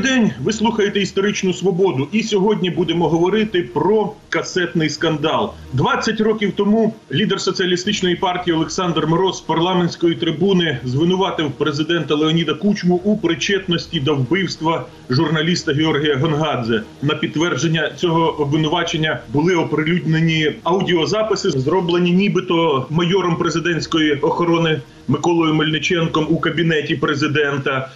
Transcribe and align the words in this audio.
Добрий 0.00 0.18
день. 0.18 0.32
Ви 0.42 0.52
слухаєте 0.52 1.00
історичну 1.00 1.52
свободу. 1.52 2.08
І 2.12 2.22
сьогодні 2.22 2.70
будемо 2.70 3.08
говорити 3.08 3.62
про 3.62 4.12
касетний 4.28 4.88
скандал. 4.88 5.52
20 5.72 6.20
років 6.20 6.52
тому 6.56 6.94
лідер 7.12 7.40
соціалістичної 7.40 8.16
партії 8.16 8.56
Олександр 8.56 9.06
Мороз 9.06 9.36
з 9.36 9.40
парламентської 9.40 10.14
трибуни 10.14 10.78
звинуватив 10.84 11.50
президента 11.50 12.14
Леоніда 12.14 12.54
Кучму 12.54 13.00
у 13.04 13.16
причетності 13.16 14.00
до 14.00 14.14
вбивства 14.14 14.86
журналіста 15.10 15.72
Георгія 15.72 16.16
Гонгадзе. 16.16 16.82
На 17.02 17.14
підтвердження 17.14 17.90
цього 17.96 18.40
обвинувачення 18.40 19.20
були 19.32 19.54
оприлюднені 19.54 20.52
аудіозаписи, 20.62 21.50
зроблені 21.50 22.10
нібито 22.10 22.86
майором 22.90 23.36
президентської 23.36 24.14
охорони 24.14 24.80
Миколою 25.08 25.54
Мельниченком 25.54 26.26
у 26.30 26.38
кабінеті 26.38 26.96
президента. 26.96 27.90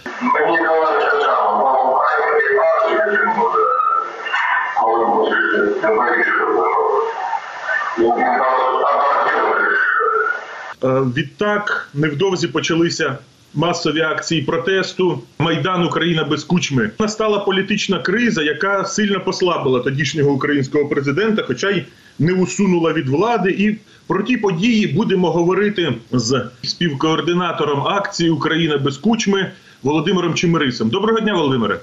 Відтак 11.15 11.89
невдовзі 11.93 12.47
почалися 12.47 13.17
масові 13.53 14.01
акції 14.01 14.41
протесту. 14.41 15.21
Майдан 15.39 15.83
Україна 15.83 16.23
без 16.23 16.43
кучми. 16.43 16.89
Настала 16.99 17.39
політична 17.39 17.99
криза, 17.99 18.43
яка 18.43 18.85
сильно 18.85 19.19
послабила 19.19 19.79
тодішнього 19.79 20.31
українського 20.31 20.87
президента, 20.87 21.43
хоча 21.47 21.69
й 21.69 21.85
не 22.19 22.33
усунула 22.33 22.93
від 22.93 23.09
влади. 23.09 23.49
І 23.51 23.77
про 24.07 24.23
ті 24.23 24.37
події 24.37 24.87
будемо 24.87 25.31
говорити 25.31 25.93
з 26.11 26.45
співкоординатором 26.63 27.87
акції 27.87 28.29
Україна 28.29 28.77
без 28.77 28.97
кучми 28.97 29.51
Володимиром 29.83 30.33
Чимирисом. 30.33 30.89
Доброго 30.89 31.19
дня, 31.19 31.33
Володимире. 31.33 31.79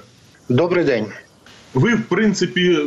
Добрий 0.49 0.83
день. 0.83 1.05
Ви, 1.73 1.95
в 1.95 2.03
принципі, 2.03 2.79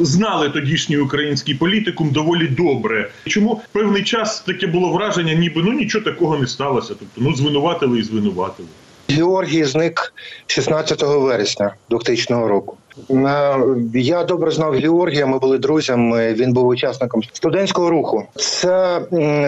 знали 0.00 0.50
тодішній 0.50 0.96
український 0.96 1.54
політикум 1.54 2.10
доволі 2.10 2.48
добре. 2.48 3.10
Чому 3.26 3.60
певний 3.72 4.04
час 4.04 4.40
таке 4.40 4.66
було 4.66 4.92
враження, 4.92 5.34
ніби 5.34 5.62
ну 5.62 5.72
нічого 5.72 6.04
такого 6.04 6.38
не 6.38 6.46
сталося. 6.46 6.88
Тобто, 6.88 7.20
ну 7.20 7.34
звинуватили 7.34 7.98
і 7.98 8.02
звинуватили. 8.02 8.68
Георгій 9.08 9.64
зник 9.64 10.14
16 10.46 11.02
вересня 11.02 11.74
2000 11.90 12.34
року. 12.34 12.76
Е, 13.10 13.56
Я 13.94 14.24
добре 14.24 14.50
знав 14.50 14.72
Георгія. 14.72 15.26
Ми 15.26 15.38
були 15.38 15.58
друзями. 15.58 16.32
Він 16.34 16.52
був 16.52 16.66
учасником 16.66 17.22
студентського 17.32 17.90
руху. 17.90 18.24
Ця 18.36 19.00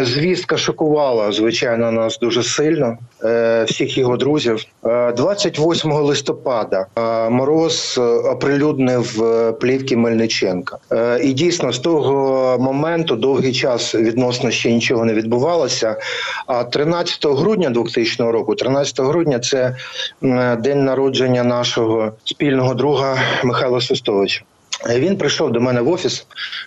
звістка 0.03 0.57
шокувала 0.57 1.33
звичайно 1.33 1.93
нас 1.93 2.19
дуже 2.19 2.43
сильно. 2.43 2.97
е, 3.25 3.65
Всіх 3.65 3.99
його 3.99 4.17
друзів. 4.17 4.65
Е, 4.87 5.13
28 5.13 5.93
листопада 5.93 6.87
е, 6.99 7.31
Мороз 7.31 7.95
е, 7.99 8.03
оприлюднив 8.03 9.23
плівки 9.61 9.97
Мельниченка. 9.97 10.79
І 11.23 11.33
дійсно 11.33 11.73
з 11.73 11.79
того 11.79 12.59
моменту 12.59 13.17
довгий 13.17 13.53
час 13.53 13.95
відносно 13.95 14.51
ще 14.51 14.73
нічого 14.73 15.05
не 15.05 15.15
відбувалося. 15.15 15.97
А 16.47 16.65
13 16.65 17.27
грудня 17.27 17.71
2000 17.71 18.23
року, 18.25 18.55
13 18.55 19.01
грудня, 19.01 19.39
це 19.39 19.77
день 20.59 20.85
народження 20.85 21.45
нашого 21.45 22.13
спільного 22.25 22.75
друга 22.75 23.17
Михайла 23.45 23.81
Свистовича. 23.81 24.43
Е, 24.91 25.01
Він 25.01 25.17
прийшов 25.17 25.53
до 25.53 25.61
мене 25.61 25.81
в 25.81 25.89
офіс, 25.89 26.27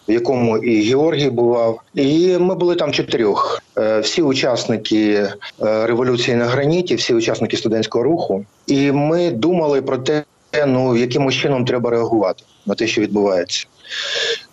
в 0.09 0.11
якому 0.11 0.57
і 0.57 0.89
Георгій 0.89 1.29
бував, 1.29 1.81
і 1.95 2.37
ми 2.37 2.55
були 2.55 2.75
там 2.75 2.91
чотирьох. 2.91 3.61
Е, 3.77 3.99
Всі 3.99 4.21
учасники 4.21 5.11
е, 5.13 5.87
революції 5.87 6.37
на 6.37 6.45
граніті, 6.45 6.95
всі 6.95 7.13
учасники 7.13 7.57
студентського 7.57 8.03
руху. 8.03 8.45
І 8.67 8.91
ми 8.91 9.31
думали 9.31 9.81
про 9.81 9.97
те, 9.97 10.23
ну 10.67 10.95
яким 10.97 11.31
чином 11.31 11.65
треба 11.65 11.89
реагувати 11.89 12.43
на 12.65 12.75
те, 12.75 12.87
що 12.87 13.01
відбувається. 13.01 13.65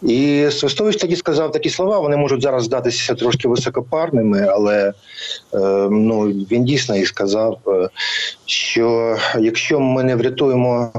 І 0.02 0.48
Свистович 0.50 0.96
тоді 0.96 1.16
сказав 1.16 1.52
такі 1.52 1.70
слова. 1.70 1.98
Вони 1.98 2.16
можуть 2.16 2.42
зараз 2.42 2.64
здатися 2.64 3.14
трошки 3.14 3.48
високопарними, 3.48 4.46
але 4.50 4.92
е, 5.54 5.58
ну 5.90 6.20
він 6.22 6.64
дійсно 6.64 6.96
їх 6.96 7.08
сказав, 7.08 7.58
що 8.46 9.16
якщо 9.38 9.80
ми 9.80 10.04
не 10.04 10.16
врятуємо 10.16 10.92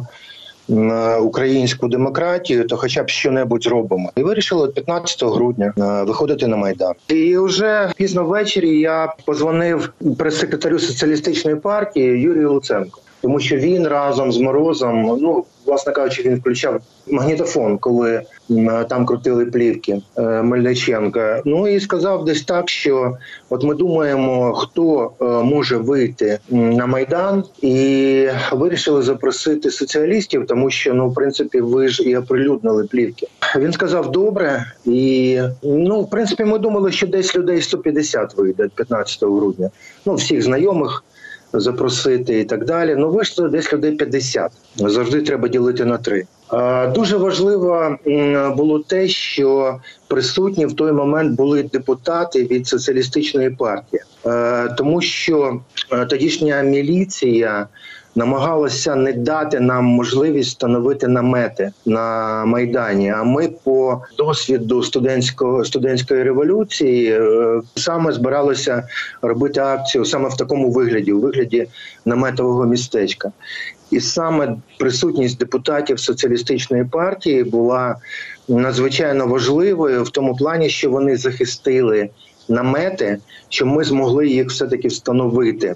українську 1.21 1.87
демократію, 1.87 2.67
то 2.67 2.77
хоча 2.77 3.03
б 3.03 3.09
що-небудь 3.09 3.63
зробимо. 3.63 4.11
І 4.15 4.23
вирішили 4.23 4.67
15 4.67 5.23
грудня 5.23 5.73
е, 5.77 6.03
виходити 6.03 6.47
на 6.47 6.57
майдан. 6.57 6.93
І 7.07 7.37
вже 7.37 7.91
пізно 7.95 8.25
ввечері 8.25 8.79
я 8.79 9.13
позвонив 9.25 9.93
прес-секретарю 10.17 10.79
соціалістичної 10.79 11.57
партії 11.57 12.21
Юрію 12.21 12.53
Луценко. 12.53 13.01
Тому 13.25 13.39
що 13.39 13.55
він 13.55 13.87
разом 13.87 14.31
з 14.31 14.37
Морозом, 14.37 15.17
ну 15.21 15.45
власне 15.65 15.93
кажучи, 15.93 16.23
він 16.23 16.35
включав 16.35 16.81
магнітофон, 17.07 17.77
коли 17.77 18.21
там 18.89 19.05
крутили 19.05 19.45
плівки 19.45 20.01
е, 20.17 20.21
Мельниченка. 20.21 21.41
Ну 21.45 21.67
і 21.67 21.79
сказав 21.79 22.25
десь 22.25 22.43
так, 22.43 22.69
що 22.69 23.17
от 23.49 23.63
ми 23.63 23.75
думаємо, 23.75 24.53
хто 24.53 25.11
е, 25.21 25.25
може 25.25 25.77
вийти 25.77 26.39
на 26.49 26.85
майдан, 26.85 27.43
і 27.61 28.27
вирішили 28.51 29.01
запросити 29.01 29.71
соціалістів, 29.71 30.47
тому 30.47 30.69
що 30.69 30.93
ну, 30.93 31.09
в 31.09 31.13
принципі, 31.13 31.61
ви 31.61 31.87
ж 31.87 32.03
і 32.03 32.17
оприлюднили 32.17 32.83
плівки. 32.83 33.27
Він 33.57 33.71
сказав 33.71 34.11
добре, 34.11 34.65
і 34.85 35.39
ну, 35.63 36.01
в 36.01 36.09
принципі, 36.09 36.43
ми 36.43 36.59
думали, 36.59 36.91
що 36.91 37.07
десь 37.07 37.35
людей 37.35 37.61
150 37.61 38.37
вийде 38.37 38.69
15 38.75 39.23
грудня. 39.23 39.69
Ну, 40.05 40.15
всіх 40.15 40.41
знайомих 40.41 41.03
запросити 41.59 42.39
і 42.39 42.43
так 42.43 42.65
далі. 42.65 42.95
Ну 42.97 43.09
вийшло 43.09 43.47
десь 43.47 43.73
людей 43.73 43.91
50. 43.91 44.51
Завжди 44.75 45.21
треба 45.21 45.47
ділити 45.47 45.85
на 45.85 45.97
три. 45.97 46.23
Дуже 46.95 47.17
важливо 47.17 47.97
було 48.57 48.79
те, 48.79 49.07
що 49.07 49.79
присутні 50.07 50.65
в 50.65 50.73
той 50.73 50.91
момент 50.91 51.37
були 51.37 51.63
депутати 51.63 52.43
від 52.43 52.67
соціалістичної 52.67 53.49
партії, 53.49 54.01
Е, 54.25 54.69
тому 54.77 55.01
що 55.01 55.61
е, 55.91 56.05
тодішня 56.05 56.61
міліція 56.61 57.67
намагалася 58.15 58.95
не 58.95 59.13
дати 59.13 59.59
нам 59.59 59.85
можливість 59.85 60.49
встановити 60.49 61.07
намети 61.07 61.71
на 61.85 62.45
майдані. 62.45 63.09
А 63.09 63.23
ми 63.23 63.47
по 63.63 64.01
досвіду 64.17 64.83
студентського 64.83 65.65
студентської 65.65 66.23
революції 66.23 67.11
е, 67.11 67.61
саме 67.75 68.11
збиралися 68.11 68.87
робити 69.21 69.59
акцію 69.59 70.05
саме 70.05 70.29
в 70.29 70.37
такому 70.37 70.71
вигляді, 70.71 71.13
у 71.13 71.21
вигляді 71.21 71.67
наметового 72.05 72.65
містечка. 72.65 73.31
І 73.91 73.99
саме 73.99 74.55
присутність 74.79 75.37
депутатів 75.37 75.99
соціалістичної 75.99 76.85
партії 76.85 77.43
була 77.43 77.95
надзвичайно 78.47 79.27
важливою 79.27 80.03
в 80.03 80.09
тому 80.09 80.35
плані, 80.35 80.69
що 80.69 80.89
вони 80.89 81.17
захистили 81.17 82.09
намети, 82.49 83.17
що 83.49 83.65
ми 83.65 83.83
змогли 83.83 84.27
їх 84.27 84.49
все 84.49 84.67
таки 84.67 84.87
встановити. 84.87 85.75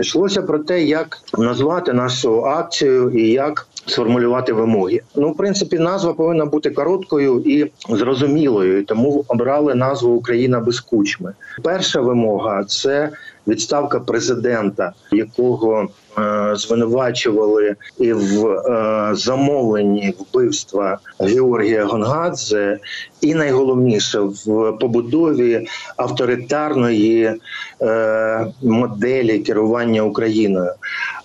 Йшлося 0.00 0.42
про 0.42 0.58
те, 0.58 0.82
як 0.82 1.18
назвати 1.38 1.92
нашу 1.92 2.44
акцію 2.44 3.10
і 3.10 3.28
як 3.32 3.66
сформулювати 3.86 4.52
вимоги. 4.52 5.00
Ну, 5.16 5.30
в 5.30 5.36
принципі, 5.36 5.78
назва 5.78 6.12
повинна 6.12 6.44
бути 6.44 6.70
короткою 6.70 7.42
і 7.46 7.70
зрозумілою, 7.88 8.84
тому 8.84 9.24
обрали 9.28 9.74
назву 9.74 10.14
Україна 10.14 10.60
без 10.60 10.80
кучми. 10.80 11.34
Перша 11.62 12.00
вимога 12.00 12.64
це 12.64 13.10
відставка 13.46 14.00
президента, 14.00 14.92
якого 15.12 15.88
е, 16.18 16.56
звинувачували 16.56 17.76
і 17.98 18.12
в 18.12 18.46
е, 18.46 19.10
замовленні 19.14 20.14
вбивства 20.18 20.98
Георгія 21.20 21.84
Гонгадзе, 21.84 22.78
і 23.20 23.34
найголовніше 23.34 24.20
в 24.20 24.72
побудові 24.80 25.66
авторитарної 25.96 27.34
е, 27.82 28.46
моделі 28.62 29.38
керування 29.38 30.02
Україною. 30.02 30.72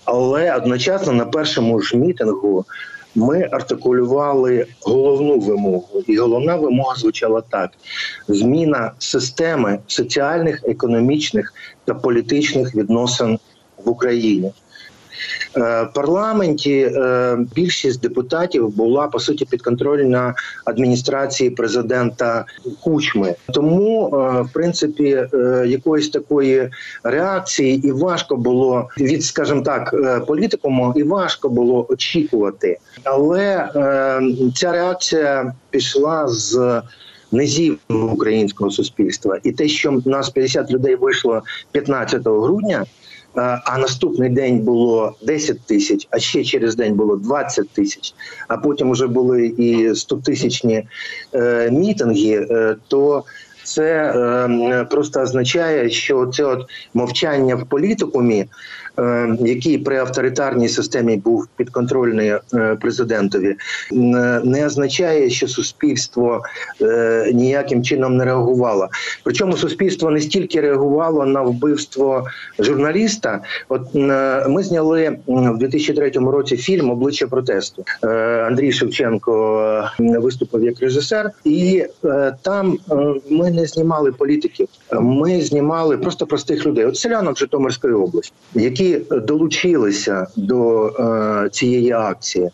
Але 0.06 0.56
одночасно 0.56 1.14
на 1.14 1.26
першому 1.26 1.82
ж 1.82 1.98
мітингу 1.98 2.66
ми 3.18 3.50
артикулювали 3.52 4.66
головну 4.82 5.40
вимогу, 5.40 6.04
і 6.08 6.18
головна 6.18 6.56
вимога 6.56 6.96
звучала 6.96 7.42
так: 7.50 7.72
зміна 8.28 8.92
системи 9.00 9.80
соціальних, 9.88 10.64
економічних 10.64 11.54
та 11.86 11.94
політичних 11.94 12.76
відносин 12.76 13.40
в 13.86 13.90
Україні. 13.90 14.52
Е, 15.58 15.86
парламенті 15.94 16.92
е, 16.96 17.38
більшість 17.56 18.02
депутатів 18.02 18.70
була 18.70 19.08
по 19.08 19.20
суті 19.20 19.46
підконтрольна 19.46 20.34
адміністрації 20.66 21.50
президента 21.50 22.46
Кучми. 22.84 23.36
Тому, 23.54 24.08
е, 24.08 24.42
в 24.42 24.50
принципі, 24.54 25.28
якоїсь 25.66 26.10
такої 26.10 26.70
реакції 27.04 27.88
і 27.88 27.92
важко 27.92 28.36
було 28.36 28.90
від, 28.98 29.24
скажімо 29.24 29.62
так, 29.62 29.96
політикуму, 30.28 30.94
і 30.96 31.04
важко 31.04 31.50
було 31.50 31.86
очікувати. 31.90 32.78
Але 33.04 33.70
ця 34.56 34.72
реакція 34.72 35.54
пішла 35.70 36.28
з. 36.28 36.82
Низів 37.32 37.80
українського 37.90 38.72
суспільства, 38.72 39.38
і 39.44 39.52
те, 39.52 39.68
що 39.68 40.02
нас 40.06 40.30
50 40.30 40.72
людей 40.72 40.96
вийшло 40.96 41.42
15 41.72 42.22
грудня 42.26 42.86
а 43.42 43.78
наступний 43.78 44.30
день 44.30 44.60
було 44.60 45.16
10 45.22 45.62
тисяч, 45.62 46.08
а 46.12 46.20
ще 46.20 46.44
через 46.44 46.76
день 46.76 46.96
було 46.96 47.16
20 47.16 47.70
тисяч, 47.70 48.14
а 48.48 48.58
потім 48.58 48.92
вже 48.92 49.08
були 49.08 49.46
і 49.48 49.96
100 49.96 50.18
тисячні 50.18 50.88
е, 51.34 51.72
мітинги, 51.72 52.48
е, 52.52 52.76
то 52.88 53.24
це 53.68 54.14
е, 54.16 54.84
просто 54.84 55.22
означає, 55.22 55.90
що 55.90 56.26
це 56.26 56.44
от 56.44 56.70
мовчання 56.94 57.56
в 57.56 57.66
політикумі, 57.66 58.46
е, 59.00 59.38
який 59.40 59.78
при 59.78 59.98
авторитарній 59.98 60.70
системі 60.70 61.18
був 61.18 61.48
підконтрольний 61.56 62.30
е, 62.30 62.42
президентові, 62.82 63.56
не 64.44 64.66
означає, 64.66 65.30
що 65.30 65.48
суспільство 65.48 66.42
е, 66.82 67.32
ніяким 67.34 67.84
чином 67.84 68.18
не 68.18 68.26
реагувало. 68.26 68.90
Причому 69.24 69.58
суспільство 69.58 70.12
не 70.12 70.22
стільки 70.22 70.62
реагувало 70.62 71.26
на 71.26 71.42
вбивство 71.42 72.28
журналіста. 72.60 73.42
От 73.70 73.96
е, 73.96 74.46
ми 74.48 74.64
зняли 74.64 75.18
в 75.28 75.58
2003 75.58 76.10
році 76.10 76.58
фільм 76.58 76.90
Обличчя 76.90 77.28
протесту. 77.28 77.86
Е, 78.04 78.08
Андрій 78.48 78.72
Шевченко 78.72 79.34
е, 80.00 80.20
виступив 80.20 80.64
як 80.64 80.80
режисер, 80.80 81.32
і 81.44 81.86
е, 82.06 82.36
там 82.42 82.78
е, 82.92 82.96
ми 83.30 83.52
не 83.58 83.66
знімали 83.66 84.12
політиків. 84.12 84.68
Ми 85.02 85.42
знімали 85.42 85.98
просто 85.98 86.26
простих 86.28 86.66
людей, 86.66 86.86
от 86.86 86.98
селянок 86.98 87.38
Житомирської 87.38 87.94
області, 87.94 88.34
які 88.56 89.02
долучилися 89.12 90.28
до 90.36 90.88
е, 90.88 91.50
цієї 91.50 91.92
акції. 91.92 92.50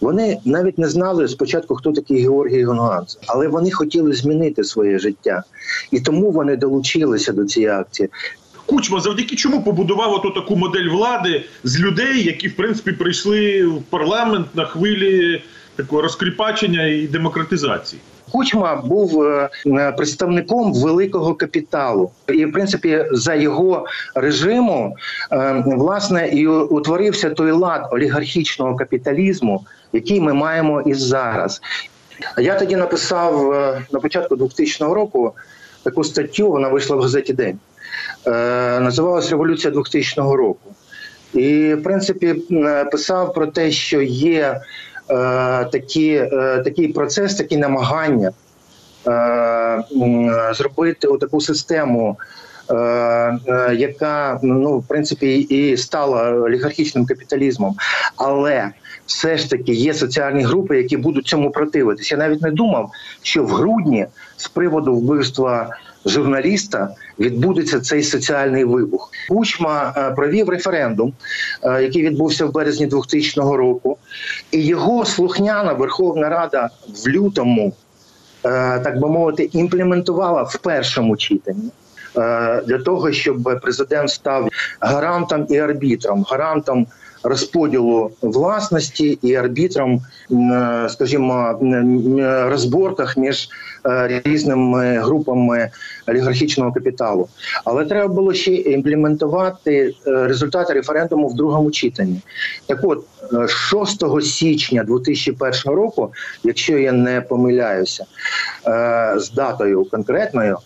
Вони 0.00 0.38
навіть 0.44 0.78
не 0.78 0.88
знали 0.88 1.28
спочатку, 1.28 1.74
хто 1.74 1.92
такий 1.92 2.22
Георгій 2.22 2.64
Гонгадзе, 2.64 3.18
але 3.26 3.48
вони 3.48 3.70
хотіли 3.70 4.12
змінити 4.12 4.64
своє 4.64 4.98
життя, 4.98 5.42
і 5.90 6.00
тому 6.00 6.30
вони 6.30 6.56
долучилися 6.56 7.32
до 7.32 7.44
цієї 7.44 7.72
акції. 7.72 8.08
Кучма 8.66 9.00
завдяки 9.00 9.36
чому 9.36 9.62
побудував 9.62 10.12
оту 10.12 10.30
таку 10.30 10.56
модель 10.56 10.88
влади 10.88 11.44
з 11.64 11.80
людей, 11.80 12.22
які 12.22 12.48
в 12.48 12.56
принципі 12.56 12.92
прийшли 12.92 13.64
в 13.66 13.82
парламент 13.82 14.46
на 14.54 14.64
хвилі 14.64 15.42
такого 15.76 16.02
розкріпачення 16.02 16.86
і 16.86 17.06
демократизації. 17.06 18.00
Кучма 18.32 18.76
був 18.76 19.22
е, 19.22 19.48
е, 19.66 19.92
представником 19.92 20.74
великого 20.74 21.34
капіталу, 21.34 22.10
і 22.28 22.44
в 22.44 22.52
принципі 22.52 23.04
за 23.12 23.34
його 23.34 23.86
режиму 24.14 24.96
е, 25.32 25.64
власне 25.66 26.28
і 26.28 26.46
утворився 26.46 27.30
той 27.30 27.50
лад 27.50 27.88
олігархічного 27.92 28.76
капіталізму, 28.76 29.64
який 29.92 30.20
ми 30.20 30.34
маємо 30.34 30.80
і 30.80 30.94
зараз. 30.94 31.60
Я 32.38 32.54
тоді 32.54 32.76
написав 32.76 33.50
на 33.92 34.00
початку 34.00 34.36
2000 34.36 34.84
року 34.84 35.32
таку 35.82 36.04
статтю. 36.04 36.50
Вона 36.50 36.68
вийшла 36.68 36.96
в 36.96 37.00
газеті 37.00 37.32
День. 37.32 37.58
Називалась 38.80 39.30
Революція 39.30 39.70
2000 39.70 40.20
року. 40.20 40.74
І, 41.34 41.74
в 41.74 41.82
принципі, 41.82 42.34
писав 42.92 43.34
про 43.34 43.46
те, 43.46 43.70
що 43.70 44.02
є 44.02 44.60
такі, 45.72 46.10
е, 46.12 46.62
такий 46.64 46.88
процес, 46.88 47.34
такі 47.34 47.56
намагання 47.56 48.30
е, 49.06 49.84
зробити 50.54 51.08
таку 51.20 51.40
систему, 51.40 52.16
е, 52.70 52.74
е, 52.74 53.74
яка 53.74 54.40
ну, 54.42 54.78
в 54.78 54.86
принципі 54.86 55.36
і 55.36 55.76
стала 55.76 56.32
олігархічним 56.32 57.06
капіталізмом. 57.06 57.76
Але 58.16 58.70
все 59.06 59.36
ж 59.36 59.50
таки 59.50 59.72
є 59.72 59.94
соціальні 59.94 60.42
групи, 60.42 60.76
які 60.76 60.96
будуть 60.96 61.26
цьому 61.26 61.50
противитися. 61.50 62.14
Я 62.14 62.18
навіть 62.18 62.42
не 62.42 62.50
думав, 62.50 62.90
що 63.22 63.44
в 63.44 63.48
грудні 63.48 64.06
з 64.36 64.48
приводу 64.48 64.94
вбивства 64.94 65.70
журналіста 66.06 66.94
відбудеться 67.18 67.80
цей 67.80 68.02
соціальний 68.02 68.64
вибух. 68.64 69.10
Кучма 69.28 69.94
е, 69.96 70.10
провів 70.10 70.48
референдум, 70.48 71.12
е, 71.62 71.82
який 71.82 72.02
відбувся 72.02 72.46
в 72.46 72.52
березні 72.52 72.86
2000 72.86 73.40
року, 73.40 73.98
і 74.50 74.66
його 74.66 75.04
слухняна 75.04 75.72
Верховна 75.72 76.28
Рада 76.28 76.70
в 77.04 77.08
лютому, 77.08 77.72
е, 78.44 78.80
так 78.80 79.00
би 79.00 79.08
мовити, 79.08 79.50
імплементувала 79.52 80.42
в 80.42 80.56
першому 80.56 81.16
читанні. 81.16 81.70
е, 82.16 82.62
Для 82.66 82.78
того 82.78 83.12
щоб 83.12 83.60
президент 83.62 84.10
став 84.10 84.48
гарантом 84.80 85.46
і 85.50 85.58
арбітром, 85.58 86.26
гарантом 86.28 86.86
розподілу 87.22 88.10
власності 88.22 89.18
і 89.22 89.34
арбітром, 89.34 90.00
е, 90.30 90.86
скажімо, 90.88 91.58
розборках 92.50 93.16
між 93.16 93.48
різними 94.24 94.98
групами 94.98 95.70
олігархічного 96.08 96.72
капіталу. 96.72 97.28
Але 97.64 97.84
треба 97.84 98.14
було 98.14 98.34
ще 98.34 98.54
імплементувати 98.54 99.94
е, 100.06 100.26
результати 100.26 100.72
референдуму 100.72 101.28
в 101.28 101.34
другому 101.34 101.70
читанні. 101.70 102.20
Так 102.66 102.78
от, 102.82 103.04
е, 103.32 103.48
6 103.48 104.22
січня 104.22 104.84
2001 104.84 105.72
року, 105.72 106.12
якщо 106.44 106.78
я 106.78 106.92
не 106.92 107.20
помиляюся, 107.20 108.04
е, 108.66 109.14
з 109.16 109.30
датою 109.30 109.84
конкретною, 109.84 110.56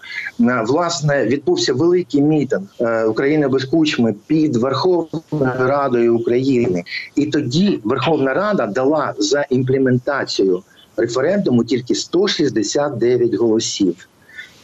е, 0.40 0.62
власне 0.66 1.26
відбувся 1.26 1.74
великий 1.74 2.22
мітинг 2.22 2.66
е, 2.80 3.04
України 3.04 3.48
без 3.48 3.64
кучми 3.64 4.14
під 4.26 4.56
Верховною 4.56 5.52
Радою 5.58 6.16
України. 6.16 6.84
І 7.14 7.26
тоді 7.26 7.80
Верховна 7.84 8.34
Рада 8.34 8.66
дала 8.66 9.14
за 9.18 9.46
імплементацію 9.50 10.62
референдуму 10.96 11.64
тільки 11.64 11.94
169 11.94 13.34
голосів. 13.34 14.08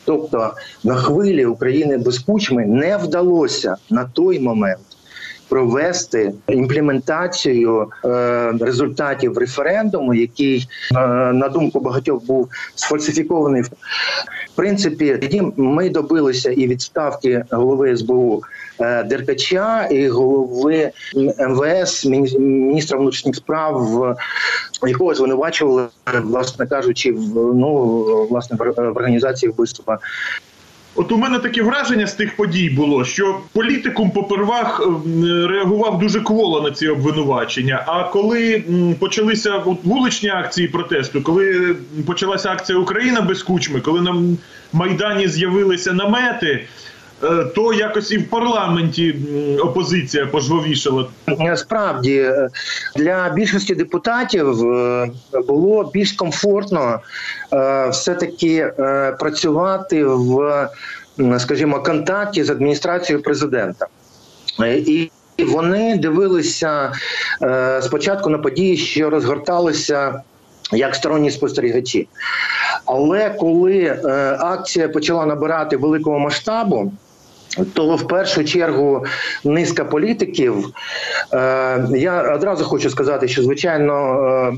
Тобто 0.04 0.54
на 0.84 0.94
хвилі 0.94 1.46
України 1.46 1.98
без 1.98 2.18
кучми 2.18 2.66
не 2.66 2.96
вдалося 2.96 3.76
на 3.90 4.04
той 4.04 4.40
момент 4.40 4.78
провести 5.48 6.32
імплементацію 6.48 7.86
е, 8.04 8.52
результатів 8.60 9.38
референдуму, 9.38 10.14
який 10.14 10.68
е, 10.92 10.98
на 11.32 11.48
думку 11.48 11.80
багатьох 11.80 12.24
був 12.24 12.48
сфальсифікований. 12.74 13.62
В 13.62 13.70
принципі, 14.54 15.18
тоді 15.20 15.42
ми 15.56 15.90
добилися 15.90 16.50
і 16.50 16.66
відставки 16.66 17.44
голови 17.50 17.96
СБУ 17.96 18.42
е, 18.80 19.04
Деркача, 19.04 19.86
і 19.90 20.08
голови 20.08 20.90
МВС, 21.48 22.08
міністра 22.08 22.98
внутрішніх 22.98 23.36
справ, 23.36 24.16
якого 24.86 25.14
звинувачували, 25.14 25.88
власне 26.22 26.66
кажучи, 26.66 27.12
в 27.12 27.54
ну 27.54 28.26
власне 28.30 28.56
в 28.56 28.78
організації 28.78 29.52
вбивства 29.52 29.98
От 30.98 31.12
у 31.12 31.16
мене 31.16 31.38
таке 31.38 31.62
враження 31.62 32.06
з 32.06 32.14
тих 32.14 32.36
подій 32.36 32.70
було, 32.70 33.04
що 33.04 33.40
політикум 33.52 34.10
попервах 34.10 34.80
ем, 34.80 35.46
реагував 35.46 35.98
дуже 35.98 36.20
кволо 36.20 36.60
на 36.60 36.70
ці 36.70 36.88
обвинувачення. 36.88 37.84
А 37.86 38.04
коли 38.04 38.64
почалися 38.98 39.62
вуличні 39.84 40.28
акції 40.28 40.68
протесту, 40.68 41.22
коли 41.22 41.76
почалася 42.06 42.50
акція 42.50 42.78
Україна 42.78 43.20
без 43.20 43.42
кучми, 43.42 43.80
коли 43.80 44.00
на 44.00 44.22
майдані 44.72 45.28
з'явилися 45.28 45.92
намети, 45.92 46.66
то 47.54 47.72
якось 47.72 48.10
і 48.10 48.18
в 48.18 48.30
парламенті 48.30 49.16
опозиція 49.62 50.26
пожвавішала. 50.26 51.06
Справді 51.56 52.16
е, 52.16 52.48
для 52.96 53.28
більшості 53.28 53.74
депутатів 53.74 54.72
е, 54.72 55.10
було 55.48 55.90
більш 55.94 56.12
комфортно 56.12 57.00
е, 57.52 57.88
все-таки 57.88 58.72
е, 58.78 59.16
працювати 59.20 60.04
в, 60.04 60.68
скажімо, 61.38 61.80
контакті 61.80 62.44
з 62.44 62.50
адміністрацією 62.50 63.22
президента. 63.22 63.86
Е, 64.60 64.78
І 64.78 65.10
вони 65.46 65.96
дивилися 65.98 66.92
е, 67.42 67.82
спочатку 67.82 68.30
на 68.30 68.38
події, 68.38 68.76
що 68.76 69.10
розгорталися 69.10 70.22
як 70.72 70.94
сторонні 70.94 71.30
спостерігачі. 71.30 72.08
Але 72.86 73.30
коли 73.30 73.78
е, 73.78 73.98
акція 74.40 74.88
почала 74.88 75.26
набирати 75.26 75.76
великого 75.76 76.18
масштабу, 76.18 76.92
то 77.74 77.96
в 77.96 78.08
першу 78.08 78.44
чергу 78.44 79.04
низка 79.44 79.84
політиків. 79.84 80.66
Е, 81.32 81.86
я 81.90 82.34
одразу 82.34 82.64
хочу 82.64 82.90
сказати, 82.90 83.28
що 83.28 83.42
звичайно 83.42 83.92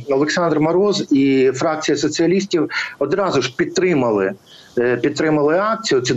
е, 0.08 0.14
Олександр 0.14 0.60
Мороз 0.60 1.06
і 1.12 1.52
фракція 1.54 1.96
соціалістів 1.98 2.70
одразу 2.98 3.42
ж 3.42 3.54
підтримали. 3.56 4.32
е, 4.78 4.96
Підтримали 4.96 5.58
акцію, 5.58 6.00
це 6.00 6.14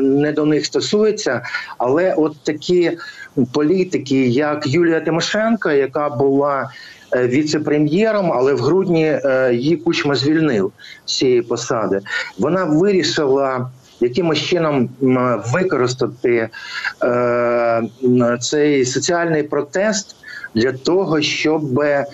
не 0.00 0.32
до 0.32 0.44
них 0.44 0.66
стосується, 0.66 1.42
але 1.78 2.14
от 2.14 2.36
такі 2.42 2.92
політики, 3.52 4.26
як 4.26 4.66
Юлія 4.66 5.00
Тимошенко, 5.00 5.70
яка 5.70 6.08
була 6.08 6.70
віце-прем'єром, 7.16 8.32
але 8.32 8.54
в 8.54 8.58
грудні 8.58 9.20
її 9.52 9.76
кучма 9.76 10.14
звільнив 10.14 10.72
з 11.04 11.16
цієї 11.16 11.42
посади. 11.42 12.00
Вона 12.38 12.64
вирішила 12.64 13.70
якимось 14.00 14.38
чином 14.38 14.88
використати 15.52 16.48
е, 17.02 17.82
цей 18.40 18.84
соціальний 18.84 19.42
протест 19.42 20.16
для 20.54 20.72
того, 20.72 21.20
щоб 21.20 21.80
е, 21.80 22.06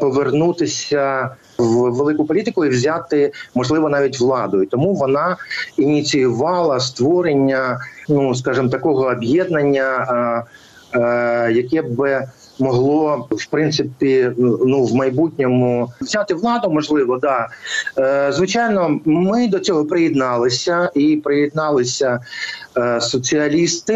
повернутися 0.00 1.30
в 1.58 1.90
велику 1.90 2.24
політику 2.24 2.64
і 2.64 2.68
взяти, 2.68 3.32
можливо, 3.54 3.88
навіть 3.88 4.20
владу. 4.20 4.62
І 4.62 4.66
тому 4.66 4.94
вона 4.94 5.36
ініціювала 5.76 6.80
створення, 6.80 7.80
ну 8.08 8.34
скажімо, 8.34 8.68
такого 8.68 9.06
об'єднання, 9.06 10.06
е, 10.94 11.00
е, 11.00 11.52
яке 11.52 11.82
б 11.82 12.22
могло 12.60 13.28
в 13.30 13.46
принципі 13.46 14.30
ну 14.38 14.84
в 14.84 14.94
майбутньому 14.94 15.92
взяти 16.00 16.34
владу, 16.34 16.70
можливо, 16.70 17.18
да 17.18 17.48
Е, 17.98 18.32
звичайно, 18.32 19.00
ми 19.04 19.48
до 19.48 19.58
цього 19.58 19.84
приєдналися 19.84 20.90
і 20.94 21.16
приєдналися 21.16 22.20
е, 22.76 23.00
соціалісти. 23.00 23.94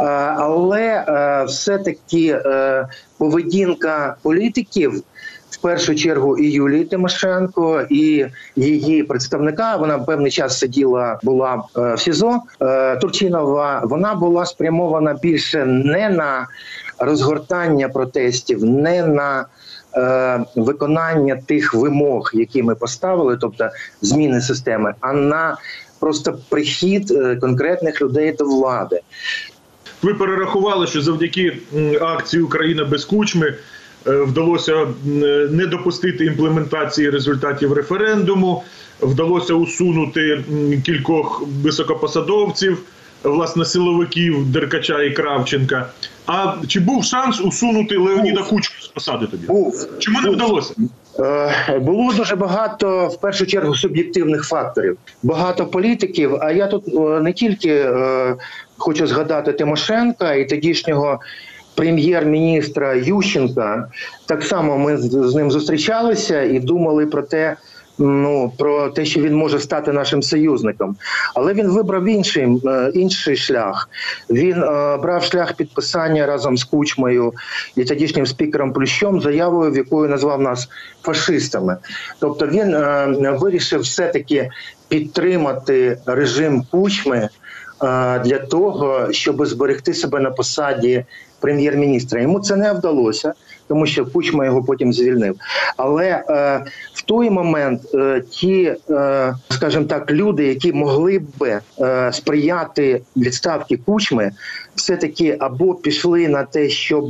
Е, 0.00 0.04
Але 0.38 1.04
е, 1.08 1.44
все-таки 1.44 2.40
е, 2.46 2.86
поведінка 3.18 4.16
політиків, 4.22 5.02
в 5.50 5.56
першу 5.56 5.94
чергу, 5.94 6.38
і 6.38 6.50
Юлії 6.50 6.84
Тимошенко, 6.84 7.82
і 7.90 8.26
її 8.56 9.02
представника, 9.02 9.76
вона 9.76 9.98
певний 9.98 10.30
час 10.30 10.58
сиділа, 10.58 11.20
була 11.22 11.62
в 11.74 11.98
СІЗО 11.98 12.40
Турчинова. 13.00 13.80
Вона 13.84 14.14
була 14.14 14.46
спрямована 14.46 15.14
більше 15.14 15.64
не 15.66 16.08
на 16.08 16.46
розгортання 16.98 17.88
протестів, 17.88 18.64
не 18.64 19.06
на 19.06 19.46
е, 19.96 20.44
виконання 20.56 21.36
тих 21.46 21.74
вимог, 21.74 22.30
які 22.34 22.62
ми 22.62 22.74
поставили, 22.74 23.38
тобто 23.40 23.68
зміни 24.02 24.40
системи, 24.40 24.94
а 25.00 25.12
на 25.12 25.56
просто 26.00 26.38
прихід 26.48 27.10
е, 27.10 27.36
конкретних 27.36 28.02
людей 28.02 28.32
до 28.32 28.44
влади. 28.44 29.00
Ви 30.02 30.14
перерахували, 30.14 30.86
що 30.86 31.02
завдяки 31.02 31.58
акції 32.00 32.42
Україна 32.42 32.84
без 32.84 33.04
кучми 33.04 33.46
е, 34.06 34.10
вдалося 34.10 34.86
не 35.50 35.66
допустити 35.66 36.24
імплементації 36.24 37.10
результатів 37.10 37.72
референдуму, 37.72 38.62
вдалося 39.00 39.54
усунути 39.54 40.44
кількох 40.84 41.42
високопосадовців, 41.62 42.78
власне, 43.22 43.64
силовиків 43.64 44.46
Деркача 44.46 45.02
і 45.02 45.12
Кравченка. 45.12 45.88
А 46.26 46.54
чи 46.68 46.80
був 46.80 47.04
шанс 47.04 47.40
усунути 47.40 47.96
Леоніда 47.96 48.42
Кучму 48.42 48.76
з 48.80 48.88
посади 48.88 49.26
тоді? 49.26 49.46
Був 49.46 49.88
Чому 49.98 50.20
не 50.20 50.30
вдалося? 50.30 50.74
Е, 51.18 51.78
Було 51.78 52.12
дуже 52.12 52.36
багато 52.36 53.08
в 53.08 53.20
першу 53.20 53.46
чергу 53.46 53.74
суб'єктивних 53.74 54.44
факторів. 54.44 54.98
Багато 55.22 55.66
політиків. 55.66 56.36
А 56.40 56.52
я 56.52 56.66
тут 56.66 56.88
е, 56.88 57.20
не 57.20 57.32
тільки 57.32 57.70
е, 57.70 58.36
хочу 58.76 59.06
згадати 59.06 59.52
Тимошенка 59.52 60.34
і 60.34 60.48
тодішнього 60.48 61.20
прем'єр-міністра 61.74 62.94
Ющенка. 62.94 63.88
Так 64.26 64.42
само 64.44 64.78
ми 64.78 64.96
з 64.96 65.34
ним 65.34 65.50
зустрічалися 65.50 66.42
і 66.42 66.58
думали 66.60 67.06
про 67.06 67.22
те. 67.22 67.56
Ну 67.98 68.52
про 68.58 68.88
те, 68.88 69.04
що 69.04 69.20
він 69.20 69.34
може 69.34 69.60
стати 69.60 69.92
нашим 69.92 70.22
союзником, 70.22 70.96
але 71.34 71.54
він 71.54 71.68
вибрав 71.68 72.04
інший, 72.04 72.60
е, 72.66 72.90
інший 72.94 73.36
шлях. 73.36 73.88
Він 74.30 74.62
е, 74.62 74.96
брав 74.96 75.22
шлях 75.22 75.52
підписання 75.52 76.26
разом 76.26 76.56
з 76.56 76.64
Кучмою 76.64 77.32
і 77.76 77.84
тодішнім 77.84 78.26
спікером 78.26 78.72
Плющом 78.72 79.20
заявою, 79.20 79.72
в 79.72 79.76
якою 79.76 80.08
назвав 80.08 80.40
нас 80.40 80.68
фашистами. 81.02 81.76
Тобто 82.18 82.46
він 82.46 82.74
е, 82.74 83.36
вирішив 83.40 83.80
все-таки 83.80 84.50
підтримати 84.88 85.98
режим 86.06 86.64
Кучми 86.70 87.28
для 88.24 88.38
того, 88.50 89.12
щоб 89.12 89.46
зберегти 89.46 89.94
себе 89.94 90.20
на 90.20 90.30
посаді 90.30 91.04
прем'єр-міністра. 91.40 92.20
Йому 92.20 92.40
це 92.40 92.56
не 92.56 92.72
вдалося, 92.72 93.32
тому 93.68 93.86
що 93.86 94.06
Кучма 94.06 94.44
його 94.44 94.62
потім 94.62 94.92
звільнив. 94.92 95.36
Але 95.76 96.04
е, 96.06 96.64
в 96.94 97.02
той 97.02 97.30
момент 97.30 97.82
е, 97.94 98.22
ті, 98.30 98.74
е, 98.90 99.34
скажімо 99.50 99.84
так, 99.84 100.10
люди, 100.10 100.46
які 100.46 100.72
могли 100.72 101.18
б 101.18 101.60
е, 101.80 102.12
сприяти 102.12 103.02
відставці 103.16 103.76
Кучми, 103.76 104.30
все-таки 104.74 105.36
або 105.40 105.74
пішли 105.74 106.28
на 106.28 106.44
те, 106.44 106.68
щоб 106.68 107.04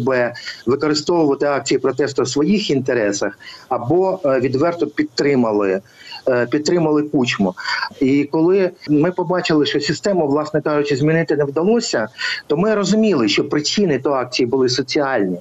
використовувати 0.66 1.46
акції 1.46 1.78
протесту 1.78 2.22
в 2.22 2.28
своїх 2.28 2.70
інтересах, 2.70 3.38
або 3.68 4.20
е, 4.24 4.40
відверто 4.40 4.86
підтримали. 4.86 5.80
е, 6.28 6.46
Підтримали 6.50 7.02
кучму, 7.02 7.54
і 8.00 8.24
коли 8.24 8.70
ми 8.88 9.10
побачили, 9.12 9.66
що 9.66 9.80
систему, 9.80 10.26
власне 10.26 10.60
кажучи, 10.60 10.96
змінити 10.96 11.36
не 11.36 11.44
вдалося, 11.44 12.08
то 12.46 12.56
ми 12.56 12.74
розуміли, 12.74 13.28
що 13.28 13.48
причини 13.48 13.98
до 13.98 14.12
акції 14.12 14.46
були 14.46 14.68
соціальні, 14.68 15.38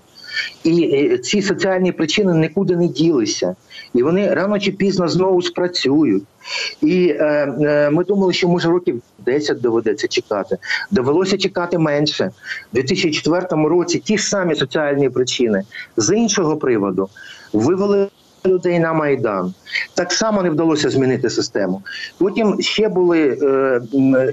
і 0.64 0.84
е, 0.94 1.18
ці 1.18 1.42
соціальні 1.42 1.92
причини 1.92 2.34
нікуди 2.34 2.76
не 2.76 2.88
ділися, 2.88 3.56
і 3.94 4.04
вони 4.04 4.34
рано 4.34 4.60
чи 4.60 4.72
пізно 4.72 5.08
знову 5.08 5.42
спрацюють. 5.42 6.24
І 6.82 7.08
е, 7.08 7.24
е, 7.62 7.90
ми 7.90 8.04
думали, 8.04 8.34
що 8.34 8.48
може 8.48 8.70
років 8.70 9.02
10 9.26 9.62
доведеться 9.62 10.08
чекати. 10.08 10.58
Довелося 10.92 11.38
чекати 11.38 11.78
менше. 11.78 12.32
У 12.74 12.76
2004 12.76 13.48
році 13.52 14.00
ті 14.00 14.18
ж 14.18 14.24
самі 14.24 14.56
соціальні 14.56 15.10
причини 15.10 15.64
з 15.98 16.16
іншого 16.16 16.58
приводу 16.58 17.10
вивели 17.54 18.08
людей 18.48 18.80
на 18.80 18.94
майдан. 18.94 19.54
Так 19.94 20.14
само 20.14 20.44
не 20.44 20.50
вдалося 20.50 20.90
змінити 20.90 21.30
систему. 21.30 21.82
Потім 22.18 22.62
ще 22.62 22.90
були 22.90 23.38
е, 23.42 23.82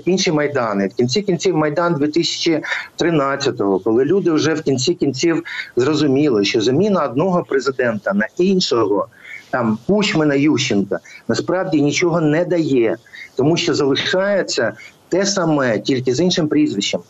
інші 0.04 0.32
майдани. 0.32 0.86
В 0.86 0.94
кінці 0.94 1.22
кінців 1.22 1.56
майдан 1.56 1.94
2013-го, 1.94 3.78
коли 3.78 4.04
люди 4.04 4.30
вже 4.30 4.54
в 4.54 4.62
кінці 4.62 4.94
кінців 4.94 5.44
зрозуміли, 5.76 6.44
що 6.44 6.60
заміна 6.60 7.04
одного 7.04 7.42
президента 7.42 8.12
на 8.12 8.26
іншого, 8.38 9.08
там 9.50 9.78
Кучмина 9.86 10.34
Ющенка, 10.34 10.98
насправді 11.28 11.82
нічого 11.82 12.20
не 12.20 12.44
дає, 12.44 12.96
тому 13.36 13.56
що 13.56 13.74
залишається 13.74 14.72
те 15.08 15.26
саме, 15.26 15.78
тільки 15.78 16.14
з 16.14 16.20
іншим 16.20 16.48
прізвищем. 16.48 17.00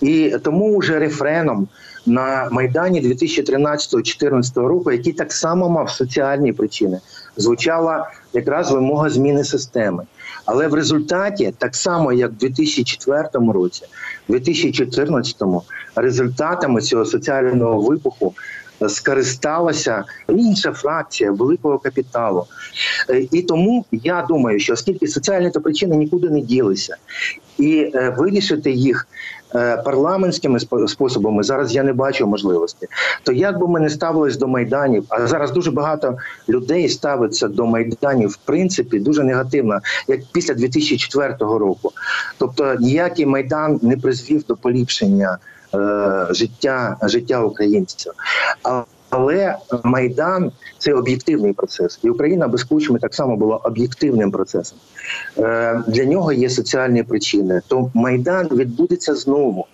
І 0.00 0.36
тому 0.42 0.78
вже 0.78 0.98
рефреном 0.98 1.68
на 2.06 2.48
майдані 2.50 3.02
2013-2014 3.02 4.66
року, 4.66 4.92
який 4.92 5.12
так 5.12 5.32
само 5.32 5.68
мав 5.68 5.90
соціальні 5.90 6.52
причини, 6.52 7.00
звучала 7.36 8.10
якраз 8.32 8.70
вимога 8.70 9.10
зміни 9.10 9.44
системи. 9.44 10.04
Але 10.44 10.68
в 10.68 10.74
результаті, 10.74 11.54
так 11.58 11.76
само 11.76 12.12
як 12.12 12.30
в 12.30 12.34
2004 12.34 13.28
році, 13.32 13.82
в 14.28 14.32
2014 14.32 15.42
результатами 15.96 16.80
цього 16.80 17.04
соціального 17.04 17.80
вибуху 17.80 18.34
е, 18.82 18.88
скористалася 18.88 20.04
інша 20.28 20.72
фракція 20.72 21.32
великого 21.32 21.78
капіталу. 21.78 22.46
Е, 23.10 23.26
І 23.32 23.42
тому 23.42 23.84
я 23.92 24.26
думаю, 24.28 24.60
що 24.60 24.72
оскільки 24.72 25.06
соціальні 25.08 25.50
то 25.50 25.60
причини 25.60 25.96
нікуди 25.96 26.30
не 26.30 26.40
ділися, 26.40 26.96
і 27.58 27.90
е, 27.94 28.14
вирішити 28.18 28.70
їх 28.70 29.06
парламентськими 29.84 30.58
спо- 30.58 30.88
способами 30.88 31.42
зараз 31.42 31.74
я 31.74 31.82
не 31.82 31.92
бачу 31.92 32.26
можливості. 32.26 32.86
То 33.22 33.32
як 33.32 33.58
би 33.58 33.68
ми 33.68 33.80
не 33.80 33.90
ставились 33.90 34.36
до 34.36 34.48
майданів, 34.48 35.04
а 35.08 35.26
зараз 35.26 35.50
дуже 35.50 35.70
багато 35.70 36.16
людей 36.48 36.88
ставиться 36.88 37.48
до 37.48 37.66
майданів 37.66 38.28
в 38.28 38.36
принципі 38.36 38.98
дуже 38.98 39.24
негативно, 39.24 39.80
як 40.08 40.20
після 40.32 40.54
2004 40.54 41.36
року. 41.40 41.92
Тобто 42.38 42.74
ніякий 42.80 43.26
майдан 43.26 43.78
не 43.82 43.96
призвів 43.96 44.44
до 44.48 44.56
поліпшення 44.56 45.38
е, 45.74 46.26
життя, 46.30 46.96
життя 47.02 47.40
українців. 47.40 48.12
Але 49.16 49.56
майдан 49.84 50.52
це 50.78 50.94
об'єктивний 50.94 51.52
процес, 51.52 51.98
і 52.02 52.10
Україна 52.10 52.48
без 52.48 52.64
кучми 52.64 52.98
так 52.98 53.14
само 53.14 53.36
була 53.36 53.56
об'єктивним 53.56 54.30
процесом. 54.30 54.78
Е, 55.38 55.82
Для 55.86 56.04
нього 56.04 56.32
є 56.32 56.50
соціальні 56.50 57.02
причини. 57.02 57.60
То 57.68 57.90
майдан 57.94 58.48
відбудеться 58.48 59.14
знову. 59.14 59.66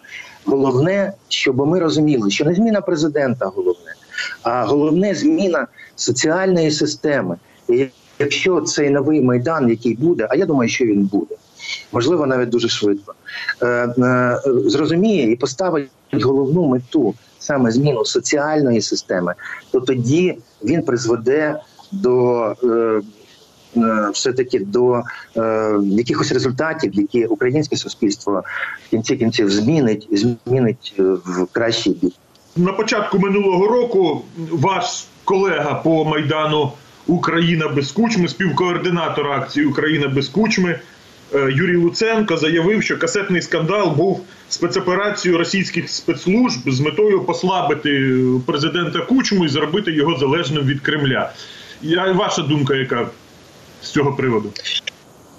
Головне, 0.45 1.13
щоб 1.29 1.67
ми 1.67 1.81
розуміли, 1.81 2.31
що 2.31 2.45
не 2.45 2.55
зміна 2.55 2.81
президента 2.81 3.47
головне, 3.47 3.95
а 4.43 4.65
головне 4.65 5.15
зміна 5.15 5.67
соціальної 5.97 6.71
системи. 6.71 7.37
І 7.69 7.87
якщо 8.19 8.61
цей 8.61 8.91
новий 8.91 9.21
майдан, 9.21 9.69
який 9.69 9.95
буде, 9.95 10.27
а 10.31 10.37
я 10.37 10.47
думаю, 10.47 10.69
що 10.69 10.85
він 10.85 11.03
буде, 11.03 11.35
можливо, 11.93 12.27
навіть 12.27 12.49
дуже 12.49 12.69
швидко, 12.69 13.15
е, 13.63 13.67
е, 13.67 14.41
зрозуміє 14.47 15.33
і 15.33 15.37
поставить 15.37 15.91
головну 16.13 16.67
мету 16.67 17.15
саме 17.41 17.71
зміну 17.71 18.05
соціальної 18.05 18.81
системи, 18.81 19.35
то 19.71 19.81
тоді 19.81 20.39
він 20.65 20.83
призведе 20.83 21.61
до. 21.93 22.43
е, 22.65 23.01
е, 23.77 24.11
Все-таки 24.13 24.59
до 24.59 25.03
е, 25.37 25.75
якихось 25.83 26.33
результатів, 26.33 26.95
які 26.95 27.25
українське 27.25 27.77
суспільство 27.77 28.43
в 28.87 28.91
кінці 28.91 29.17
кінців 29.17 29.51
змінить, 29.51 30.09
змінить 30.47 30.95
в 30.99 31.47
кращий 31.53 31.93
бік. 32.03 32.13
На 32.57 32.73
початку 32.73 33.19
минулого 33.19 33.67
року 33.67 34.23
ваш 34.51 35.05
колега 35.25 35.75
по 35.75 36.05
майдану 36.05 36.73
Україна 37.07 37.69
без 37.69 37.93
кучми, 37.93 38.29
співкоординатор 38.29 39.27
акції 39.33 39.67
Україна 39.67 40.09
без 40.09 40.29
кучми 40.29 40.81
Юрій 41.33 41.77
Луценко 41.77 42.37
заявив, 42.37 42.83
що 42.83 42.99
касетний 42.99 43.43
скандал 43.43 43.91
був 43.91 44.25
спецоперацією 44.49 45.39
російських 45.39 45.91
спецслужб 45.91 46.71
з 46.71 46.81
метою 46.81 47.21
послабити 47.21 48.17
президента 48.47 49.01
Кучму 49.01 49.45
і 49.45 49.49
зробити 49.49 49.93
його 49.93 50.19
залежним 50.19 50.65
від 50.65 50.81
Кремля. 50.81 51.33
Я, 51.83 52.13
ваша 52.13 52.43
думка, 52.43 52.75
яка 52.75 53.07
з 53.83 53.91
цього 53.91 54.13
приводу? 54.13 54.53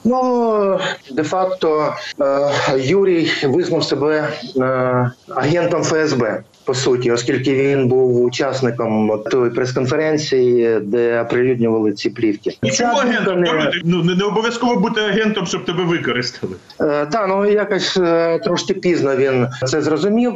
Ну, 0.03 0.79
де-факто, 1.11 1.93
е, 2.21 2.51
Юрій 2.77 3.31
визнав 3.43 3.83
себе 3.83 4.33
е, 4.57 5.11
агентом 5.35 5.83
ФСБ. 5.83 6.43
По 6.65 6.73
суті, 6.73 7.11
оскільки 7.11 7.53
він 7.55 7.87
був 7.87 8.21
учасником 8.23 9.21
тої 9.31 9.51
прес-конференції, 9.51 10.79
де 10.81 11.21
оприлюднювали 11.21 11.91
ці 11.93 12.09
плівки. 12.09 12.57
Чому 12.73 12.93
агентом? 12.93 13.39
не- 13.41 13.71
Ну 13.83 14.03
не, 14.03 14.15
не 14.15 14.23
обов'язково 14.23 14.75
бути 14.75 15.01
агентом, 15.01 15.45
щоб 15.45 15.65
тебе 15.65 15.83
використали. 15.83 16.53
Е, 16.81 17.05
Та 17.05 17.27
ну 17.27 17.45
якось 17.51 17.97
е, 17.97 18.39
трошки 18.39 18.73
пізно 18.73 19.15
він 19.15 19.47
це 19.65 19.81
зрозумів. 19.81 20.33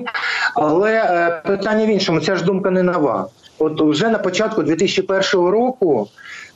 Але 0.56 0.92
е, 0.94 1.42
питання 1.48 1.86
в 1.86 1.90
іншому, 1.90 2.20
ця 2.20 2.36
ж 2.36 2.44
думка 2.44 2.72
не 2.72 2.84
нова. 2.84 3.28
От 3.60 3.82
вже 3.82 4.10
на 4.10 4.18
початку 4.18 4.64
2001 4.64 5.22
року, 5.50 6.08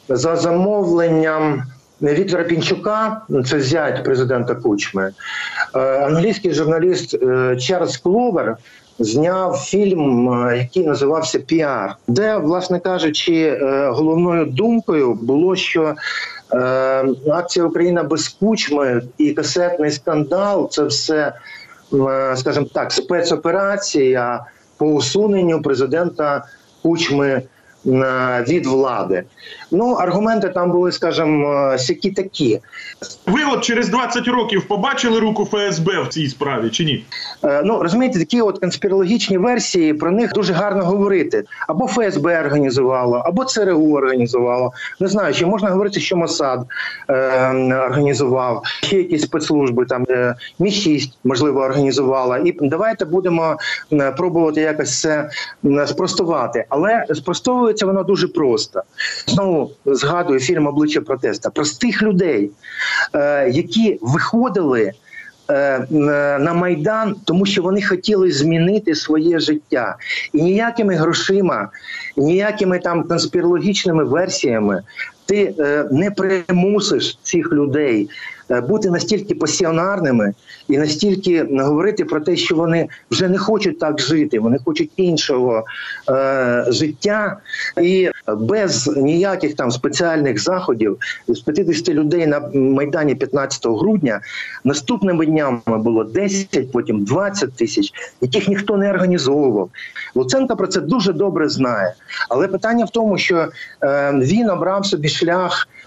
за 0.10 0.36
замовленням 0.36 1.64
Віктора 2.02 2.44
Пінчука, 2.44 3.22
це 3.46 3.62
зять 3.62 4.04
президента 4.04 4.56
Кучми, 4.56 5.12
е, 5.76 5.80
англійський 6.06 6.54
журналіст 6.54 7.14
е, 7.24 7.58
Чарльз 7.60 7.98
Кловер. 7.98 8.58
Зняв 9.00 9.58
фільм, 9.58 10.30
е, 10.34 10.58
який 10.58 10.86
називався 10.86 11.40
Піар, 11.40 11.96
де, 12.08 12.38
власне 12.38 12.80
кажучи, 12.80 13.58
е, 13.62 13.90
головною 13.90 14.46
думкою 14.46 15.14
було, 15.14 15.56
що 15.56 15.96
Е, 16.54 16.58
акція 17.32 17.66
Україна 17.66 18.04
без 18.04 18.28
кучми 18.28 19.02
і 19.18 19.32
касетний 19.32 19.92
скандал 19.92 20.70
це 20.70 20.84
все, 20.84 21.34
скажімо 22.36 22.66
так, 22.74 22.92
спецоперація 22.92 24.46
по 24.78 24.86
усуненню 24.86 25.62
президента 25.62 26.46
Кучми 26.82 27.42
від 27.86 28.66
влади. 28.66 29.24
Ну, 29.72 29.94
аргументи 29.94 30.50
там 30.50 30.72
були, 30.72 30.92
скажімо, 30.92 31.76
сякі 31.78 32.12
такі. 32.12 32.60
Ви 33.28 33.40
от 33.54 33.64
через 33.64 33.90
20 33.90 34.28
років 34.28 34.68
побачили 34.68 35.20
руку 35.20 35.46
ФСБ 35.46 36.02
в 36.02 36.08
цій 36.08 36.28
справі 36.28 36.70
чи 36.70 36.86
ні? 36.86 37.06
Е, 37.44 37.62
Ну 37.66 37.84
розумієте, 37.84 38.20
такі 38.20 38.42
от 38.42 38.60
конспірологічні 38.60 39.38
версії 39.38 39.94
про 39.94 40.12
них 40.12 40.34
дуже 40.34 40.54
гарно 40.54 40.86
говорити. 40.86 41.44
Або 41.68 41.88
ФСБ 41.88 42.40
організувало, 42.40 43.18
або 43.18 43.46
ЦРУ 43.46 43.94
організувало. 43.94 44.72
Не 45.00 45.08
знаю, 45.08 45.34
чи 45.34 45.46
можна 45.46 45.70
говорити, 45.70 46.00
що 46.00 46.18
Мосад 46.18 46.66
е, 47.10 47.14
організував, 47.86 48.64
ще 48.84 48.98
якісь 48.98 49.22
спецслужби 49.22 49.86
там 49.86 50.06
е, 50.10 50.36
Мі 50.60 50.72
6 50.72 51.18
можливо 51.24 51.60
організувала. 51.60 52.38
І 52.38 52.58
давайте 52.62 53.06
будемо 53.06 53.58
е, 53.94 54.12
пробувати 54.12 54.62
якось 54.62 55.02
це 55.02 55.30
е, 55.66 55.88
спростувати. 55.88 56.66
Але 56.70 57.06
спростовується 57.70 57.86
воно 57.86 58.04
дуже 58.04 58.28
просто. 58.28 58.82
Знову 59.28 59.72
згадую 59.86 60.40
фільм 60.40 60.68
Обличчя 60.68 61.02
протеста 61.02 61.50
простих 61.50 62.02
людей, 62.02 62.52
е, 63.14 63.50
які 63.50 64.00
виходили 64.02 64.92
е, 65.50 65.88
на 66.40 66.54
майдан, 66.54 67.16
тому 67.26 67.46
що 67.46 67.62
вони 67.62 67.82
хотіли 67.82 68.32
змінити 68.32 68.96
своє 68.96 69.40
життя, 69.40 69.96
і 70.34 70.42
ніякими 70.42 70.96
грошима, 70.96 71.70
ніякими 72.18 72.80
там 72.80 73.04
конспірологічними 73.04 74.04
версіями 74.04 74.84
ти 75.26 75.54
е, 75.60 75.86
не 75.92 76.12
примусиш 76.12 77.20
цих 77.24 77.52
людей 77.52 78.10
е, 78.10 78.14
бути 78.50 78.90
настільки 78.90 79.36
пасіонарними 79.36 80.34
і 80.68 80.78
настільки 80.78 81.48
говорити 81.60 82.06
про 82.06 82.20
те, 82.20 82.36
що 82.36 82.56
вони 82.56 82.88
вже 83.12 83.30
не 83.30 83.38
хочуть 83.38 83.80
так 83.80 84.00
жити, 84.02 84.40
вони 84.40 84.58
хочуть 84.66 84.92
іншого 84.98 85.64
е, 86.10 86.66
життя, 86.68 87.38
і 87.82 88.10
без 88.38 88.88
ніяких 88.98 89.56
там 89.56 89.72
спеціальних 89.72 90.42
заходів 90.42 90.98
з 91.28 91.40
50 91.40 91.90
людей 91.90 92.28
на 92.28 92.40
майдані 92.54 93.16
15 93.16 93.68
грудня 93.68 94.22
наступними 94.64 95.26
днями 95.26 95.60
було 95.68 96.04
10, 96.04 96.72
потім 96.72 97.04
20 97.04 97.54
тисяч, 97.54 97.94
яких 98.22 98.48
ніхто 98.48 98.78
не 98.78 98.90
організовував. 98.90 99.70
Луценко 100.16 100.56
про 100.56 100.68
це 100.68 100.82
дуже 100.82 101.14
добре 101.14 101.50
знає. 101.50 101.94
Але 102.30 102.48
питання 102.48 102.86
в 102.86 102.90
тому, 102.90 103.18
що 103.18 103.48
е, 103.84 104.12
він 104.14 104.50
обрав 104.50 104.86
собі 104.86 105.10
шлях 105.10 105.68
е, 105.68 105.79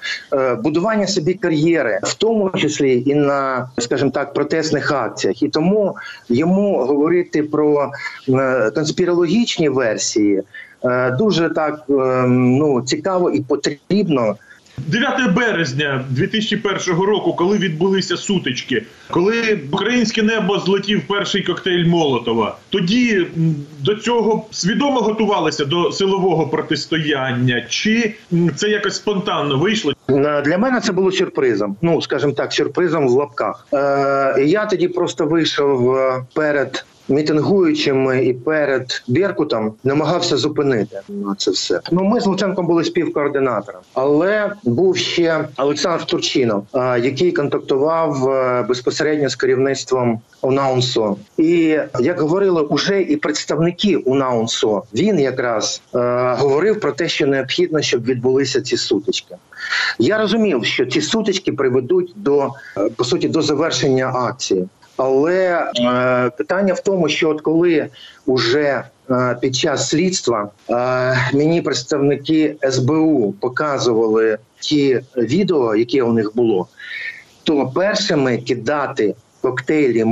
будування 0.62 1.06
собі 1.06 1.34
кар'єри, 1.34 2.00
в 2.02 2.14
тому 2.14 2.50
числі 2.50 3.02
і 3.06 3.14
на, 3.14 3.68
скажімо 3.78 4.10
так, 4.10 4.34
протестних 4.34 4.92
акціях. 4.92 5.42
І 5.42 5.48
тому 5.48 5.96
йому 6.28 6.76
говорити 6.76 7.42
про 7.42 7.90
е, 8.28 8.70
конспірологічні 8.70 9.68
версії 9.68 10.42
е, 10.84 11.10
дуже 11.10 11.50
так 11.50 11.82
е, 11.90 11.92
ну, 12.28 12.82
цікаво 12.82 13.30
і 13.30 13.40
потрібно. 13.40 14.36
9 14.86 15.32
березня 15.34 16.04
2001 16.10 17.00
року, 17.00 17.32
коли 17.32 17.58
відбулися 17.58 18.16
сутички, 18.16 18.82
коли 19.10 19.60
українське 19.72 20.22
небо 20.22 20.58
злетів 20.58 21.02
перший 21.08 21.42
коктейль 21.42 21.86
Молотова, 21.86 22.56
тоді 22.70 23.26
до 23.80 23.94
цього 23.94 24.46
свідомо 24.50 25.00
готувалися 25.00 25.64
до 25.64 25.92
силового 25.92 26.46
протистояння, 26.48 27.66
чи 27.68 28.14
це 28.56 28.68
якось 28.68 28.96
спонтанно 28.96 29.58
вийшло? 29.58 29.92
Е, 30.10 30.42
Для 30.42 30.58
мене 30.58 30.80
це 30.80 30.92
було 30.92 31.12
сюрпризом. 31.12 31.76
Ну, 31.82 32.02
скажімо 32.02 32.32
так, 32.32 32.52
сюрпризом 32.52 33.08
в 33.08 33.10
лапках. 33.10 33.66
Е, 33.72 34.44
я 34.46 34.66
тоді 34.66 34.88
просто 34.88 35.26
вийшов 35.26 35.96
е, 35.96 36.24
перед 36.34 36.84
мітингуючими 37.08 38.24
і 38.24 38.32
перед 38.32 39.02
Беркутом, 39.08 39.74
намагався 39.84 40.36
зупинити 40.36 41.00
це 41.38 41.50
все. 41.50 41.80
Ну, 41.92 42.04
ми 42.04 42.20
з 42.20 42.26
Луценком 42.26 42.66
були 42.66 42.84
співкоординатором, 42.84 43.82
але 43.94 44.52
був 44.64 44.96
ще 44.96 45.48
Олександр 45.56 46.04
Турчинов, 46.06 46.66
який 47.02 47.32
контактував 47.32 48.28
е, 48.30 48.62
безпосередньо 48.68 49.28
з 49.28 49.36
керівництвом 49.36 50.20
УНАУНСО. 50.42 51.16
І 51.38 51.78
як 52.00 52.20
говорили 52.20 52.62
уже 52.62 53.00
і 53.00 53.16
представники 53.16 53.96
УНАУНСО, 53.96 54.82
він 54.94 55.20
якраз 55.20 55.82
е, 55.94 55.98
говорив 56.38 56.80
про 56.80 56.92
те, 56.92 57.08
що 57.08 57.26
необхідно, 57.26 57.82
щоб 57.82 58.04
відбулися 58.04 58.62
ці 58.62 58.76
сутички. 58.76 59.34
Я 59.98 60.18
розумів, 60.18 60.64
що 60.64 60.86
ці 60.86 61.00
сутички 61.00 61.52
приведуть 61.52 62.12
до 62.16 62.50
е, 62.76 62.88
по 62.96 63.04
суті 63.04 63.28
до 63.28 63.42
завершення 63.42 64.12
акції. 64.14 64.68
Але 64.96 65.70
е, 65.80 66.30
питання 66.38 66.74
в 66.74 66.80
тому, 66.80 67.08
що 67.08 67.30
от 67.30 67.40
коли 67.40 67.88
уже 68.26 68.84
е, 69.10 69.36
під 69.40 69.56
час 69.56 69.88
слідства 69.88 70.50
е, 70.70 71.30
мені 71.34 71.62
представники 71.62 72.56
СБУ 72.70 73.34
показували 73.40 74.38
ті 74.60 75.00
відео, 75.16 75.76
які 75.76 76.02
у 76.02 76.12
них 76.12 76.30
було, 76.36 76.66
то 77.44 77.66
першими 77.66 78.38
кидати 78.38 79.14
коктейлі 79.42 80.04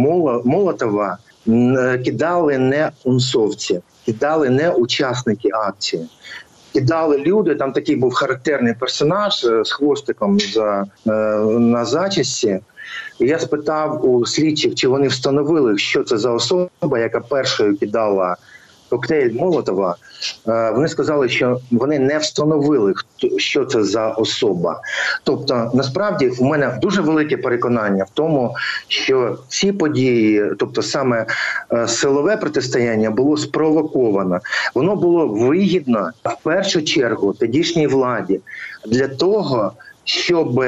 Молотова 0.45 1.19
е, 1.49 1.99
кидали 2.05 2.59
не 2.59 2.91
унсовці, 3.05 3.81
кидали 4.07 4.51
не 4.51 4.71
учасники 4.71 5.49
акції. 5.53 6.09
Кидали 6.73 7.19
люди, 7.19 7.55
там 7.55 7.73
такий 7.73 7.97
був 7.97 8.15
характерний 8.15 8.75
персонаж 8.75 9.45
е, 9.45 9.65
з 9.65 9.73
хвостиком 9.73 10.41
за, 10.41 10.85
е, 11.07 11.11
на 11.59 11.85
зачісті. 11.85 12.61
Я 13.19 13.39
спитав 13.39 14.11
у 14.11 14.27
слідчих, 14.27 14.75
чи 14.75 14.89
вони 14.89 15.09
встановили, 15.09 15.79
що 15.79 16.05
це 16.05 16.19
за 16.19 16.31
особа, 16.31 16.99
яка 16.99 17.21
першою 17.21 17.77
кидала 17.77 18.37
коктейль 18.91 19.33
Молотова. 19.33 19.97
Е, 20.49 20.71
Вони 20.71 20.89
сказали, 20.89 21.29
що 21.29 21.61
вони 21.71 21.99
не 21.99 22.19
встановили, 22.19 22.95
що 23.37 23.65
це 23.65 23.85
за 23.85 24.09
особа. 24.09 24.81
Тобто, 25.25 25.71
насправді, 25.75 26.33
у 26.39 26.45
мене 26.45 26.79
дуже 26.83 27.01
велике 27.01 27.37
переконання 27.37 28.05
в 28.05 28.11
тому, 28.15 28.55
що 28.89 29.39
ці 29.49 29.73
події, 29.73 30.45
тобто 30.59 30.83
саме 30.83 31.27
е, 31.73 31.89
силове 31.89 32.37
протистояння, 32.37 33.11
було 33.11 33.37
спровоковано. 33.37 34.41
Воно 34.75 34.97
було 34.97 35.27
вигідно 35.27 36.11
в 36.25 36.43
першу 36.43 36.83
чергу 36.83 37.33
тодішній 37.33 37.87
владі 37.87 38.41
для 38.87 39.09
того. 39.09 39.73
Щоб 40.05 40.65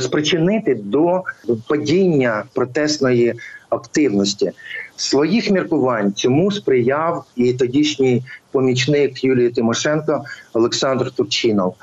спричинити 0.00 0.74
до 0.74 1.22
падіння 1.68 2.44
протестної 2.54 3.34
активності 3.68 4.52
своїх 4.96 5.50
міркувань 5.50 6.12
цьому 6.12 6.52
сприяв 6.52 7.24
і 7.36 7.52
тодішній 7.52 8.22
помічник 8.52 9.24
Юлії 9.24 9.50
Тимошенко 9.50 10.24
Олександр 10.52 11.10
Турчинов. 11.10 11.74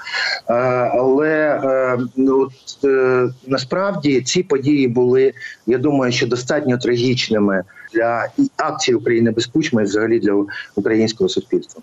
Е, 0.50 0.54
Але 0.94 1.62
е, 1.64 2.22
от, 2.32 2.52
е, 2.84 3.30
насправді 3.48 4.22
ці 4.22 4.44
події 4.44 4.88
були, 4.88 5.34
я 5.68 5.78
думаю, 5.78 6.12
що 6.12 6.28
достатньо 6.28 6.78
трагічними 6.78 7.64
для 7.94 8.28
акції 8.58 8.96
України 8.96 9.32
без 9.32 9.46
кучми, 9.46 9.82
і 9.82 9.86
взагалі 9.86 10.20
для 10.20 10.46
українського 10.76 11.30
суспільства. 11.30 11.82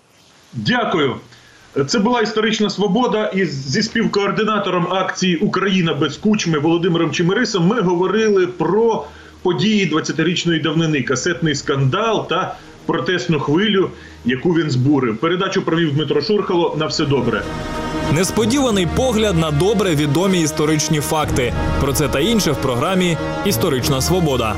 Дякую. 0.53 1.15
Це 1.87 1.99
була 1.99 2.21
історична 2.21 2.69
свобода. 2.69 3.31
І 3.35 3.45
зі 3.45 3.83
співкоординатором 3.83 4.87
акції 4.91 5.35
Україна 5.35 5.93
без 5.93 6.17
кучми 6.17 6.59
Володимиром 6.59 7.11
Чемерисом 7.11 7.67
ми 7.67 7.81
говорили 7.81 8.47
про 8.47 9.05
події 9.41 9.91
20-річної 9.93 10.61
давнини, 10.61 11.01
касетний 11.01 11.55
скандал 11.55 12.27
та 12.27 12.55
протестну 12.85 13.39
хвилю, 13.39 13.89
яку 14.25 14.53
він 14.53 14.69
збурив. 14.69 15.17
Передачу 15.17 15.61
провів 15.61 15.93
Дмитро 15.93 16.21
Шурхало. 16.21 16.75
На 16.79 16.85
все 16.85 17.05
добре. 17.05 17.41
Несподіваний 18.13 18.87
погляд 18.95 19.37
на 19.37 19.51
добре 19.51 19.95
відомі 19.95 20.41
історичні 20.41 20.99
факти. 20.99 21.53
Про 21.81 21.93
це 21.93 22.07
та 22.07 22.19
інше 22.19 22.51
в 22.51 22.61
програмі 22.61 23.17
Історична 23.45 24.01
свобода. 24.01 24.55